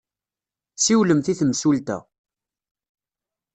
[0.83, 1.97] Siwlemt i temsulta.